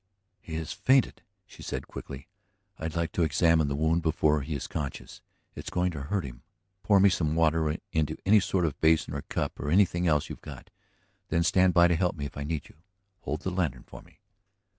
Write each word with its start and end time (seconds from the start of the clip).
"He 0.39 0.55
has 0.55 0.73
fainted," 0.73 1.21
she 1.45 1.61
said 1.61 1.87
quickly. 1.87 2.27
"I'd 2.79 2.95
like 2.95 3.11
to 3.11 3.21
examine 3.21 3.67
the 3.67 3.75
wound 3.75 4.01
before 4.01 4.41
he 4.41 4.55
is 4.55 4.65
conscious; 4.65 5.21
it's 5.53 5.69
going 5.69 5.91
to 5.91 6.01
hurt 6.01 6.23
him. 6.25 6.41
Pour 6.81 6.99
me 6.99 7.07
some 7.07 7.35
water 7.35 7.77
into 7.91 8.17
any 8.25 8.39
sort 8.39 8.65
of 8.65 8.81
basin 8.81 9.13
or 9.13 9.21
cup 9.21 9.59
or 9.59 9.69
anything 9.69 10.07
else 10.07 10.27
you've 10.27 10.41
got 10.41 10.69
here. 10.71 11.27
Then 11.29 11.43
stand 11.43 11.75
by 11.75 11.87
to 11.87 11.95
help 11.95 12.15
me 12.15 12.25
if 12.25 12.35
I 12.35 12.43
need 12.43 12.67
you.... 12.67 12.77
Hold 13.25 13.41
the 13.41 13.51
lantern 13.51 13.83
for 13.83 14.01
me." 14.01 14.17